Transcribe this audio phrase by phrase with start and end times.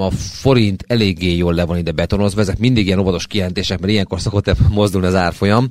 [0.00, 4.20] A forint eléggé jól le van ide betonozva, ezek mindig ilyen óvatos kijelentések, mert ilyenkor
[4.20, 5.70] szokott mozdulni az árfolyam.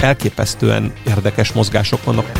[0.00, 2.32] Elképesztően érdekes mozgások vannak.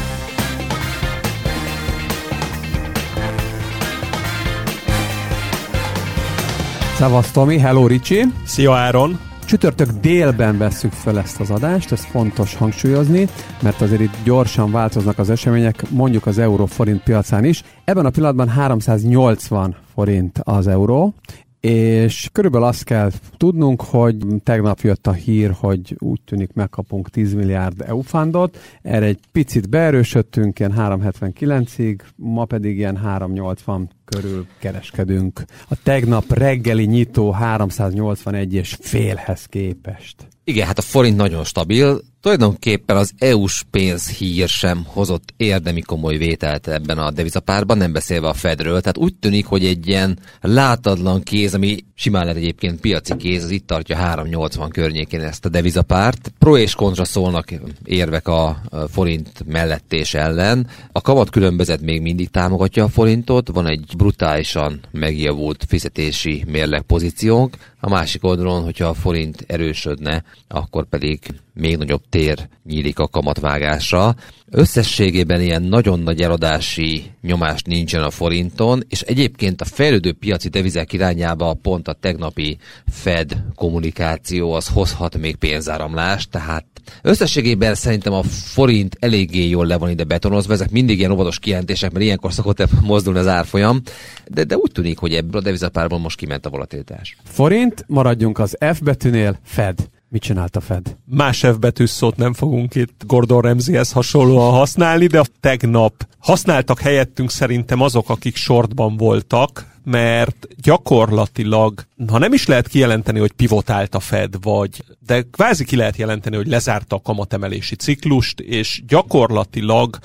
[6.96, 8.24] Szevasz Tomi, hello Ricsi!
[8.44, 9.27] Szia Áron!
[9.48, 13.26] Csütörtök délben vesszük fel ezt az adást, ez fontos hangsúlyozni,
[13.62, 17.62] mert azért itt gyorsan változnak az események, mondjuk az euró-forint piacán is.
[17.84, 21.14] Ebben a pillanatban 380 forint az euró,
[21.60, 27.34] és körülbelül azt kell tudnunk, hogy tegnap jött a hír, hogy úgy tűnik megkapunk 10
[27.34, 35.44] milliárd EU fundot, erre egy picit beerősödtünk, ilyen 379-ig, ma pedig ilyen 380 körül kereskedünk.
[35.68, 40.16] A tegnap reggeli nyitó 381 és félhez képest.
[40.44, 46.68] Igen, hát a forint nagyon stabil, tulajdonképpen az EU-s pénzhír sem hozott érdemi komoly vételt
[46.68, 48.80] ebben a devizapárban, nem beszélve a Fedről.
[48.80, 53.50] Tehát úgy tűnik, hogy egy ilyen látadlan kéz, ami simán lehet egyébként piaci kéz, az
[53.50, 56.32] itt tartja 380 környékén ezt a devizapárt.
[56.38, 57.48] Pro és kontra szólnak
[57.84, 58.60] érvek a
[58.90, 60.66] forint mellett és ellen.
[60.92, 67.56] A kamat különbözet még mindig támogatja a forintot, van egy brutálisan megjavult fizetési mérleg pozíciónk.
[67.80, 71.18] A másik oldalon, hogyha a forint erősödne, akkor pedig
[71.54, 74.14] még nagyobb tér nyílik a kamatvágásra.
[74.50, 80.92] Összességében ilyen nagyon nagy eladási nyomás nincsen a forinton, és egyébként a fejlődő piaci devizek
[80.92, 82.58] irányába pont a tegnapi
[82.90, 86.64] Fed kommunikáció az hozhat még pénzáramlást, tehát
[87.02, 91.92] összességében szerintem a forint eléggé jól le van ide betonozva, ezek mindig ilyen óvatos kijelentések,
[91.92, 93.80] mert ilyenkor szokott mozdulni az árfolyam,
[94.26, 97.16] de, de úgy tűnik, hogy ebből a devizapárból most kiment a volatilitás.
[97.24, 99.88] Forint, maradjunk az F betűnél, Fed.
[100.10, 100.96] Mit csinált a Fed?
[101.04, 107.30] Más F betűs szót nem fogunk itt Gordon Ramsayhez hasonlóan használni, de tegnap használtak helyettünk
[107.30, 114.00] szerintem azok, akik sortban voltak, mert gyakorlatilag, ha nem is lehet kijelenteni, hogy pivotált a
[114.00, 119.98] Fed, vagy, de kvázi ki lehet jelenteni, hogy lezárta a kamatemelési ciklust, és gyakorlatilag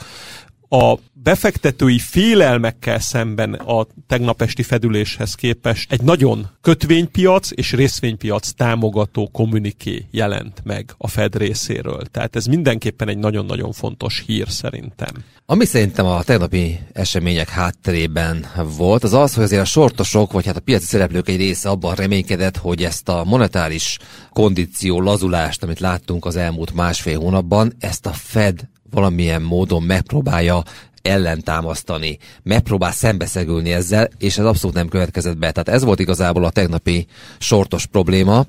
[0.73, 9.29] a befektetői félelmekkel szemben a tegnap esti fedüléshez képest egy nagyon kötvénypiac és részvénypiac támogató
[9.31, 12.05] kommuniké jelent meg a Fed részéről.
[12.05, 15.09] Tehát ez mindenképpen egy nagyon-nagyon fontos hír szerintem.
[15.45, 18.45] Ami szerintem a tegnapi események hátterében
[18.77, 21.95] volt, az az, hogy azért a sortosok, vagy hát a piaci szereplők egy része abban
[21.95, 23.97] reménykedett, hogy ezt a monetáris
[24.31, 30.63] kondíció lazulást, amit láttunk az elmúlt másfél hónapban, ezt a Fed valamilyen módon megpróbálja
[31.01, 35.51] ellentámasztani, megpróbál szembeszegülni ezzel, és ez abszolút nem következett be.
[35.51, 38.45] Tehát ez volt igazából a tegnapi sortos probléma,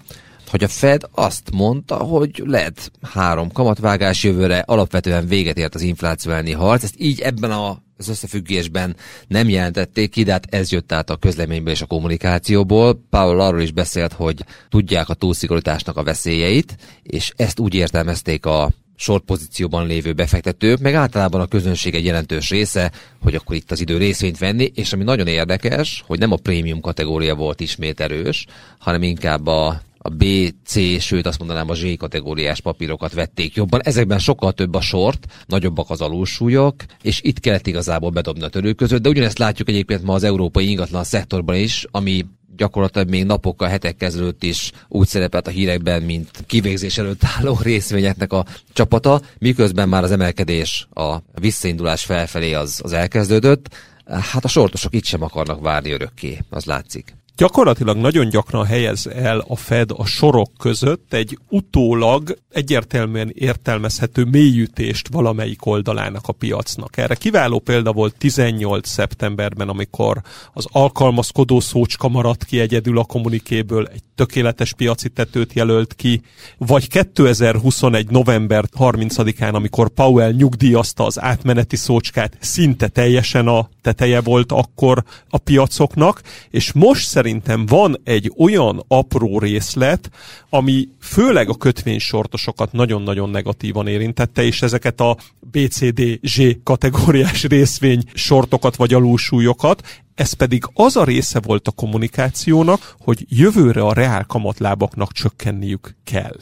[0.51, 6.33] hogy a Fed azt mondta, hogy lehet három kamatvágás jövőre, alapvetően véget ért az infláció
[6.33, 6.83] elleni harc.
[6.83, 8.97] Ezt így ebben a az összefüggésben
[9.29, 13.05] nem jelentették ki, de hát ez jött át a közleményből és a kommunikációból.
[13.11, 18.73] Paul arról is beszélt, hogy tudják a túlszigorításnak a veszélyeit, és ezt úgy értelmezték a
[18.97, 23.81] short pozícióban lévő befektetők, meg általában a közönség egy jelentős része, hogy akkor itt az
[23.81, 28.47] idő részvényt venni, és ami nagyon érdekes, hogy nem a prémium kategória volt ismét erős,
[28.79, 30.25] hanem inkább a a B,
[30.65, 33.81] C, sőt azt mondanám a Z kategóriás papírokat vették jobban.
[33.83, 38.77] Ezekben sokkal több a sort, nagyobbak az alulsúlyok, és itt kellett igazából bedobni a törők
[38.77, 42.25] között, de ugyanezt látjuk egyébként ma az európai ingatlan szektorban is, ami
[42.57, 48.33] gyakorlatilag még napokkal, hetek ezelőtt is úgy szerepelt a hírekben, mint kivégzés előtt álló részvényeknek
[48.33, 53.69] a csapata, miközben már az emelkedés, a visszaindulás felfelé az, az elkezdődött.
[54.07, 59.45] Hát a sortosok itt sem akarnak várni örökké, az látszik gyakorlatilag nagyon gyakran helyez el
[59.49, 66.97] a Fed a sorok között egy utólag egyértelműen értelmezhető mélyütést valamelyik oldalának a piacnak.
[66.97, 70.21] Erre kiváló példa volt 18 szeptemberben, amikor
[70.53, 76.23] az alkalmazkodó szócska maradt ki egyedül a kommunikéből, egy tökéletes piaci tetőt jelölt ki,
[76.59, 78.11] vagy 2021.
[78.11, 85.39] november 30-án, amikor Powell nyugdíjazta az átmeneti szócskát, szinte teljesen a teteje volt akkor a
[85.39, 90.11] piacoknak, és most szerintem van egy olyan apró részlet,
[90.51, 98.95] ami főleg a kötvénysortosokat nagyon-nagyon negatívan érintette, és ezeket a BCD-Z kategóriás részvény sortokat vagy
[98.95, 105.97] alulsúlyokat, ez pedig az a része volt a kommunikációnak, hogy jövőre a reál kamatlábaknak csökkenniük
[106.05, 106.37] kell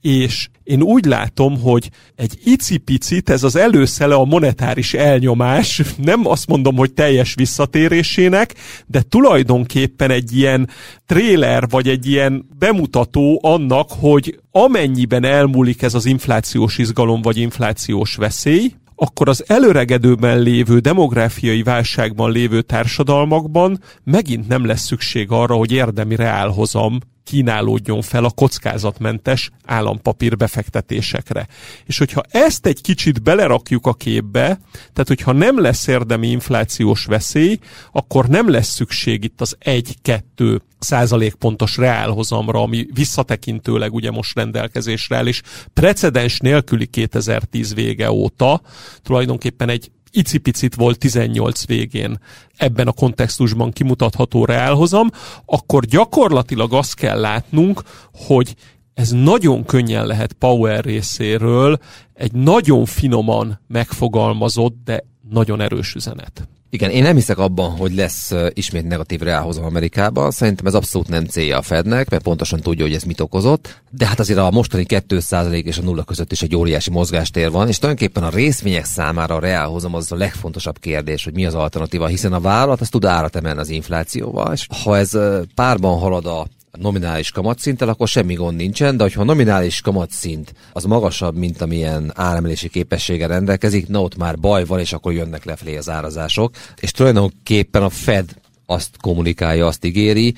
[0.00, 6.46] és én úgy látom, hogy egy icipicit ez az előszele a monetáris elnyomás, nem azt
[6.46, 8.54] mondom, hogy teljes visszatérésének,
[8.86, 10.68] de tulajdonképpen egy ilyen
[11.06, 18.14] tréler, vagy egy ilyen bemutató annak, hogy amennyiben elmúlik ez az inflációs izgalom, vagy inflációs
[18.14, 25.72] veszély, akkor az előregedőben lévő demográfiai válságban lévő társadalmakban megint nem lesz szükség arra, hogy
[25.72, 26.98] érdemi reálhozam
[27.28, 31.46] kínálódjon fel a kockázatmentes állampapír befektetésekre.
[31.84, 37.58] És hogyha ezt egy kicsit belerakjuk a képbe, tehát hogyha nem lesz érdemi inflációs veszély,
[37.92, 45.26] akkor nem lesz szükség itt az 1-2 százalékpontos reálhozamra, ami visszatekintőleg ugye most rendelkezésre áll,
[45.26, 45.42] és
[45.72, 48.60] precedens nélküli 2010 vége óta
[49.02, 52.18] tulajdonképpen egy icipicit volt 18 végén
[52.56, 55.10] ebben a kontextusban kimutatható reálhozam,
[55.44, 57.82] akkor gyakorlatilag azt kell látnunk,
[58.12, 58.54] hogy
[58.94, 61.78] ez nagyon könnyen lehet Power részéről
[62.14, 66.48] egy nagyon finoman megfogalmazott, de nagyon erős üzenet.
[66.70, 70.30] Igen, én nem hiszek abban, hogy lesz ismét negatív reálhozam Amerikában.
[70.30, 73.80] Szerintem ez abszolút nem célja a Fednek, mert pontosan tudja, hogy ez mit okozott.
[73.90, 77.68] De hát azért a mostani 2% és a nulla között is egy óriási mozgástér van,
[77.68, 82.06] és tulajdonképpen a részvények számára a reálhozam az a legfontosabb kérdés, hogy mi az alternatíva,
[82.06, 85.18] hiszen a vállalat az tud árat emelni az inflációval, és ha ez
[85.54, 86.46] párban halad a
[86.80, 92.12] nominális kamatszinttel, akkor semmi gond nincsen, de hogyha a nominális kamatszint az magasabb, mint amilyen
[92.14, 96.54] áremelési képessége rendelkezik, na ott már baj van, és akkor jönnek lefelé az árazások.
[96.80, 98.30] És tulajdonképpen a Fed
[98.66, 100.34] azt kommunikálja, azt ígéri,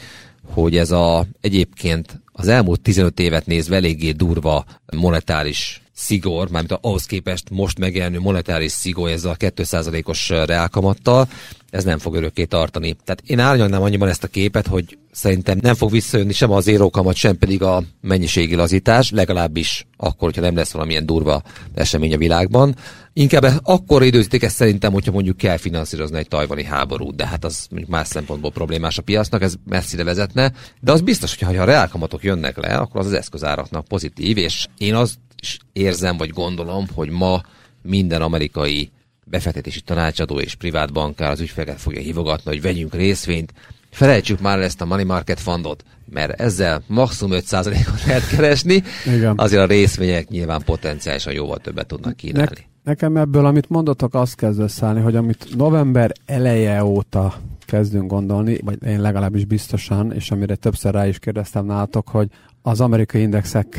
[0.52, 4.64] hogy ez a egyébként az elmúlt 15 évet nézve eléggé durva
[4.96, 11.28] monetáris szigor, mármint ahhoz képest most megjelenő monetáris szigor ezzel a 2%-os reálkamattal,
[11.70, 12.96] ez nem fog örökké tartani.
[13.04, 17.14] Tehát én árnyalnám annyiban ezt a képet, hogy szerintem nem fog visszajönni sem az érókamat,
[17.14, 21.42] sem pedig a mennyiségi lazítás, legalábbis akkor, hogyha nem lesz valamilyen durva
[21.74, 22.76] esemény a világban.
[23.12, 27.66] Inkább akkor időzítik ezt szerintem, hogyha mondjuk kell finanszírozni egy tajvani háborút, de hát az
[27.70, 30.52] mondjuk más szempontból problémás a piacnak, ez messzire vezetne.
[30.80, 34.66] De az biztos, hogy ha a reálkamatok jönnek le, akkor az az eszközáraknak pozitív, és
[34.78, 37.40] én azt is érzem, vagy gondolom, hogy ma
[37.82, 38.90] minden amerikai
[39.24, 43.52] befektetési tanácsadó és privát bankár az ügyfeleket fogja hívogatni, hogy vegyünk részvényt,
[43.90, 49.38] felejtsük már ezt a money market fundot, mert ezzel maximum 5%-ot lehet keresni, Igen.
[49.38, 52.50] azért a részvények nyilván potenciálisan jóval többet tudnak kínálni.
[52.54, 58.58] Ne- nekem ebből, amit mondotok, azt kezd összeállni, hogy amit november eleje óta kezdünk gondolni,
[58.64, 62.28] vagy én legalábbis biztosan, és amire többször rá is kérdeztem nálatok, hogy
[62.62, 63.78] az amerikai indexek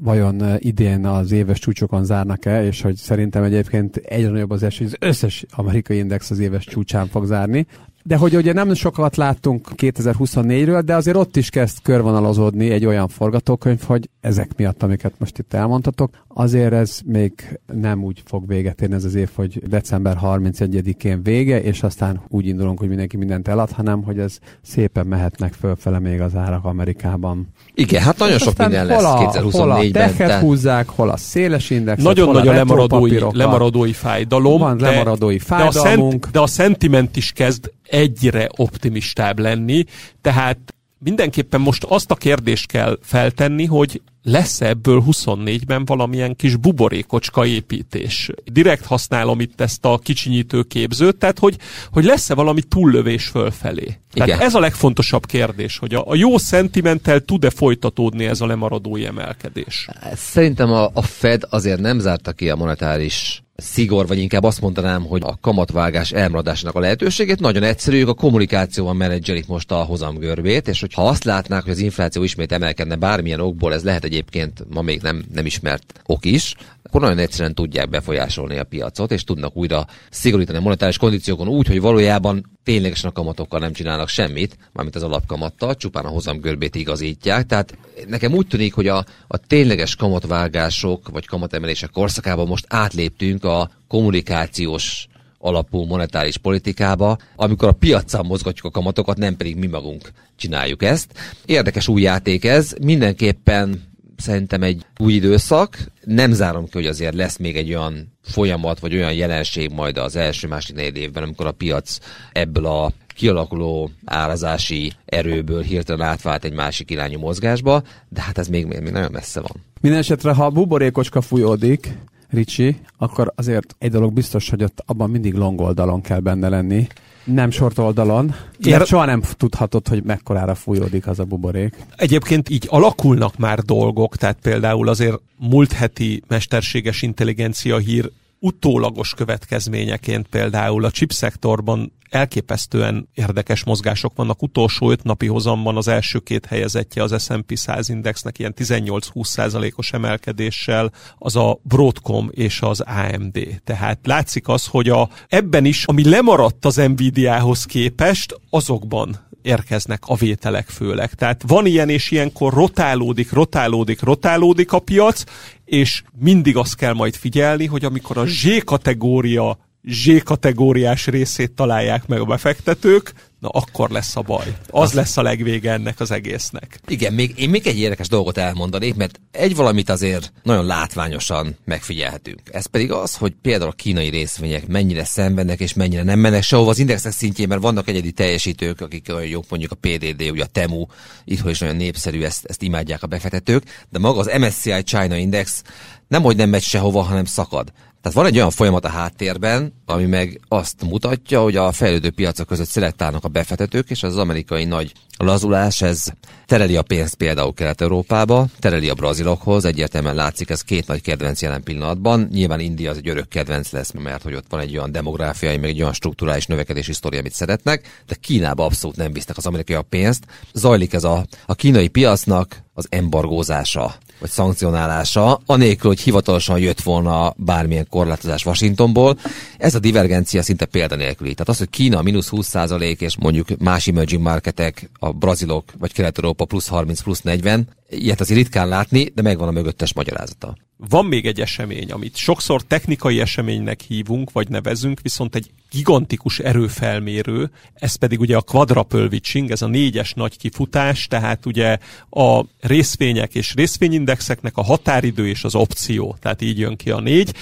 [0.00, 4.96] vajon idén az éves csúcsokon zárnak-e, és hogy szerintem egyébként egyre nagyobb az esély, az
[5.00, 7.66] összes amerikai index az éves csúcsán fog zárni.
[8.08, 13.08] De hogy ugye nem sokat láttunk 2024-ről, de azért ott is kezd körvonalazódni egy olyan
[13.08, 18.82] forgatókönyv, hogy ezek miatt, amiket most itt elmondhatok, azért ez még nem úgy fog véget
[18.82, 23.48] érni ez az év, hogy december 31-én vége, és aztán úgy indulunk, hogy mindenki mindent
[23.48, 27.48] elad, hanem hogy ez szépen mehetnek fölfele még az árak Amerikában.
[27.74, 30.14] Igen, hát nagyon sok minden lesz 2024-ben.
[30.16, 34.58] Hol a hozzák, hol a széles index, Nagyon nagy a lemaradói, lemaradói fájdalom.
[34.58, 35.72] Van de, lemaradói fájdalmunk.
[35.72, 39.84] De a, szent, de a szentiment is kezd egyre optimistább lenni,
[40.20, 40.58] tehát
[40.98, 48.30] mindenképpen most azt a kérdést kell feltenni, hogy lesz ebből 24-ben valamilyen kis buborékocska építés.
[48.44, 51.56] Direkt használom itt ezt a kicsinyítő képzőt, tehát hogy,
[51.90, 53.98] hogy lesz-e valami túllövés fölfelé.
[54.12, 54.40] Tehát Igen.
[54.40, 59.88] ez a legfontosabb kérdés, hogy a, a jó szentimentel tud-e folytatódni ez a lemaradói emelkedés?
[60.14, 65.04] Szerintem a, a Fed azért nem zárta ki a monetáris szigor, vagy inkább azt mondanám,
[65.04, 67.40] hogy a kamatvágás elmaradásának a lehetőségét.
[67.40, 72.22] Nagyon egyszerű, a kommunikációban menedzselik most a hozamgörbét, és hogyha azt látnák, hogy az infláció
[72.22, 76.54] ismét emelkedne bármilyen okból, ez lehet egyébként ma még nem, nem ismert ok is,
[76.88, 81.66] akkor nagyon egyszerűen tudják befolyásolni a piacot, és tudnak újra szigorítani a monetáris kondíciókon úgy,
[81.66, 87.46] hogy valójában ténylegesen a kamatokkal nem csinálnak semmit, mármint az alapkamattal, csupán a hozamgörbét igazítják.
[87.46, 93.70] Tehát nekem úgy tűnik, hogy a, a tényleges kamatvágások vagy kamatemelések korszakában most átléptünk a
[93.88, 100.82] kommunikációs alapú monetáris politikába, amikor a piacán mozgatjuk a kamatokat, nem pedig mi magunk csináljuk
[100.82, 101.12] ezt.
[101.44, 103.87] Érdekes új játék ez, mindenképpen
[104.18, 105.78] szerintem egy új időszak.
[106.04, 110.16] Nem zárom ki, hogy azért lesz még egy olyan folyamat, vagy olyan jelenség majd az
[110.16, 111.98] első-másik négy évben, amikor a piac
[112.32, 118.66] ebből a kialakuló árazási erőből hirtelen átvált egy másik irányú mozgásba, de hát ez még,
[118.66, 119.52] még nagyon messze van.
[119.80, 121.88] Mindenesetre, ha a buborékocska fújódik,
[122.30, 126.86] Ricsi, akkor azért egy dolog biztos, hogy ott abban mindig long oldalon kell benne lenni.
[127.24, 128.34] Nem short oldalon.
[128.64, 128.86] Ér...
[128.86, 131.76] soha nem tudhatod, hogy mekkorára fújódik az a buborék.
[131.96, 140.26] Egyébként így alakulnak már dolgok, tehát például azért múlt heti mesterséges intelligencia hír utólagos következményeként
[140.26, 144.42] például a chip szektorban elképesztően érdekes mozgások vannak.
[144.42, 149.92] Utolsó öt napi hozamban az első két helyezettje az S&P 100 indexnek ilyen 18-20 százalékos
[149.92, 153.60] emelkedéssel, az a Broadcom és az AMD.
[153.64, 160.16] Tehát látszik az, hogy a, ebben is, ami lemaradt az Nvidia-hoz képest, azokban érkeznek a
[160.16, 161.12] vételek főleg.
[161.14, 165.24] Tehát van ilyen, és ilyenkor rotálódik, rotálódik, rotálódik a piac,
[165.64, 169.58] és mindig azt kell majd figyelni, hogy amikor a Z kategória
[169.90, 174.56] Z kategóriás részét találják meg a befektetők, na akkor lesz a baj.
[174.70, 176.80] Az lesz a legvége ennek az egésznek.
[176.88, 182.40] Igen, még, én még egy érdekes dolgot elmondanék, mert egy valamit azért nagyon látványosan megfigyelhetünk.
[182.52, 186.70] Ez pedig az, hogy például a kínai részvények mennyire szenvednek és mennyire nem mennek sehova
[186.70, 190.46] az indexek szintjén, mert vannak egyedi teljesítők, akik olyan jók, mondjuk a PDD, ugye a
[190.46, 190.86] Temu,
[191.24, 195.62] itthon is nagyon népszerű, ezt, ezt imádják a befektetők, de maga az MSCI China Index
[196.08, 197.72] nem, hogy nem megy sehova, hanem szakad.
[198.02, 202.46] Tehát van egy olyan folyamat a háttérben, ami meg azt mutatja, hogy a fejlődő piacok
[202.46, 206.04] között szelektálnak a befektetők, és az amerikai nagy lazulás, ez
[206.46, 211.62] tereli a pénzt például Kelet-Európába, tereli a brazilokhoz, egyértelműen látszik, ez két nagy kedvenc jelen
[211.62, 212.28] pillanatban.
[212.32, 215.70] Nyilván India az egy örök kedvenc lesz, mert hogy ott van egy olyan demográfiai, meg
[215.70, 219.82] egy olyan strukturális növekedési sztori, amit szeretnek, de Kínába abszolút nem bíznak az amerikai a
[219.82, 220.24] pénzt.
[220.52, 227.34] Zajlik ez a, a kínai piacnak az embargózása vagy szankcionálása, anélkül, hogy hivatalosan jött volna
[227.36, 229.18] bármilyen korlátozás Washingtonból.
[229.58, 231.32] Ez a divergencia szinte példanélküli.
[231.32, 236.44] Tehát az, hogy Kína mínusz 20% és mondjuk más emerging marketek, a brazilok vagy Kelet-Európa
[236.44, 240.56] plusz 30, plusz 40, ilyet azért ritkán látni, de megvan a mögöttes magyarázata.
[240.76, 247.50] Van még egy esemény, amit sokszor technikai eseménynek hívunk, vagy nevezünk, viszont egy gigantikus erőfelmérő,
[247.74, 251.78] ez pedig ugye a quadruple witching, ez a négyes nagy kifutás, tehát ugye
[252.10, 257.34] a részvények és részvényindexeknek a határidő és az opció, tehát így jön ki a négy,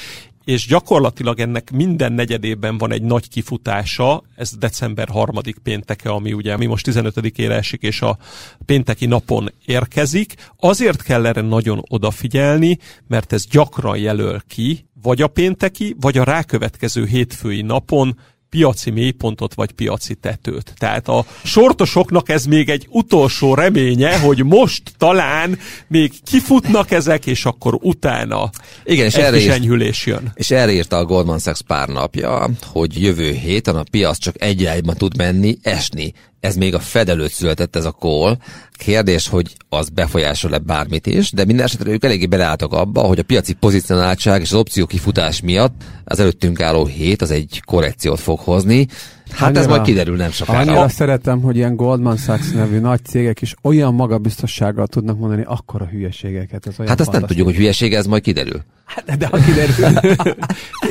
[0.46, 6.56] és gyakorlatilag ennek minden negyedében van egy nagy kifutása, ez december harmadik pénteke, ami ugye
[6.56, 8.18] mi most 15-ére esik, és a
[8.64, 10.34] pénteki napon érkezik.
[10.56, 16.24] Azért kell erre nagyon odafigyelni, mert ez gyakran jelöl ki, vagy a pénteki, vagy a
[16.24, 18.18] rákövetkező hétfői napon
[18.50, 20.72] piaci mélypontot vagy piaci tetőt.
[20.78, 27.44] Tehát a sortosoknak ez még egy utolsó reménye, hogy most talán még kifutnak ezek, és
[27.44, 28.50] akkor utána
[28.84, 30.32] Igen, és egy erre kis enyhülés jön.
[30.34, 34.60] És erre írta a Goldman Sachs pár napja, hogy jövő héten a piac csak egy
[34.60, 36.12] irányba tud menni, esni.
[36.46, 38.36] Ez még a Fed előtt született ez a call.
[38.72, 43.22] Kérdés, hogy az befolyásol-e bármit is, de minden esetre ők eléggé beleálltak abba, hogy a
[43.22, 48.38] piaci pozicionáltság és az opció kifutás miatt az előttünk álló hét az egy korrekciót fog
[48.38, 48.86] hozni.
[49.30, 50.58] Hát ez Annyira- majd kiderül nem sokára.
[50.58, 55.84] Annyira szeretem, hogy ilyen Goldman Sachs nevű nagy cégek is olyan magabiztossággal tudnak mondani akkora
[55.84, 56.66] hülyeségeket.
[56.66, 58.62] Ez olyan Hát azt nem tudjuk, hogy hülyeség, ez majd kiderül.
[58.84, 60.00] Hát, de ha kiderül.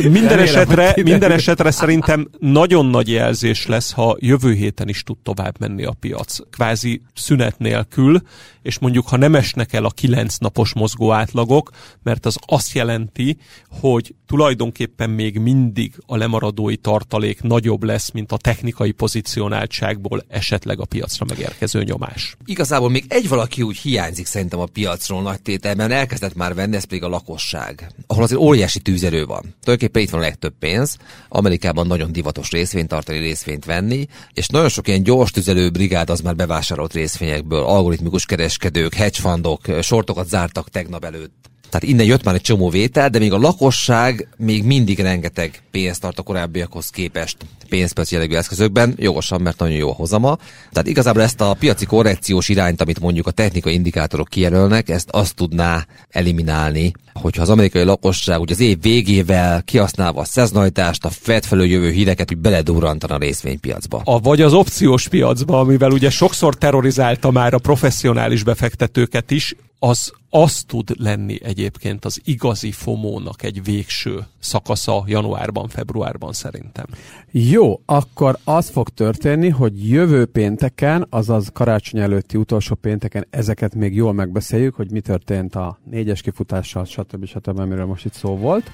[0.02, 1.04] Minden Remélem, esetre, kiderül.
[1.04, 5.94] minden esetre szerintem nagyon nagy jelzés lesz, ha jövő héten is tud tovább menni a
[6.00, 6.38] piac.
[6.50, 8.22] Kvázi szünet nélkül,
[8.62, 11.70] és mondjuk ha nem esnek el a kilenc napos mozgó átlagok,
[12.04, 13.38] mert az azt jelenti,
[13.70, 20.86] hogy tulajdonképpen még mindig a lemaradói tartalék nagyobb lesz, mint a technikai pozicionáltságból esetleg a
[20.86, 22.36] piacra megérkező nyomás.
[22.46, 26.84] Igazából még egy valaki úgy hiányzik szerintem a piacról nagy tételben, elkezdett már venni, ez
[26.84, 29.42] pedig a lakosság, ahol azért óriási tűzerő van.
[29.42, 30.98] Tulajdonképpen itt van a legtöbb pénz,
[31.30, 36.22] Amerikában nagyon divatos részvényt tartani, részvényt venni, és nagyon sok ilyen gyors tüzelő brigád az
[36.22, 41.54] már bevásárolt részvényekből, algoritmikus kereskedők, hedgefundok, sortokat zártak tegnap előtt.
[41.70, 46.02] Tehát innen jött már egy csomó vétel, de még a lakosság még mindig rengeteg pénzt
[46.02, 47.38] tart a korábbiakhoz képest
[47.70, 50.38] pénzpiaci jellegű eszközökben, jogosan, mert nagyon jó a hozama.
[50.72, 55.36] Tehát igazából ezt a piaci korrekciós irányt, amit mondjuk a technikai indikátorok kijelölnek, ezt azt
[55.36, 61.46] tudná eliminálni, hogyha az amerikai lakosság ugye az év végével kihasználva a szezonalitást, a Fed
[61.46, 64.02] felől jövő híreket, hogy beledurrantana a részvénypiacba.
[64.04, 69.56] A, vagy az opciós piacba, amivel ugye sokszor terrorizálta már a professzionális befektetőket is,
[69.86, 76.86] az az tud lenni egyébként az igazi FOMO-nak egy végső szakasza januárban, februárban szerintem.
[77.32, 83.96] Jó, akkor az fog történni, hogy jövő pénteken, azaz karácsony előtti utolsó pénteken ezeket még
[83.96, 87.26] jól megbeszéljük, hogy mi történt a négyes kifutással, stb.
[87.26, 87.60] stb.
[87.60, 88.72] amiről most itt szó volt.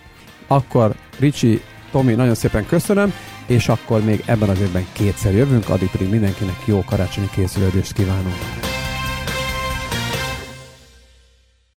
[0.47, 3.13] Akkor Ricsi, Tomi, nagyon szépen köszönöm,
[3.47, 8.79] és akkor még ebben az évben kétszer jövünk, addig pedig mindenkinek jó karácsonyi készülődést kívánunk.